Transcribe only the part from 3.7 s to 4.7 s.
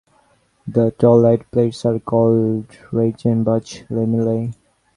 lamellae".